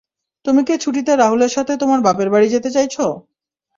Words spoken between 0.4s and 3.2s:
তুমি কি ছুটিতে রাহুলের সাথে তোমার বাপের বাড়ি যেতে চাইছো?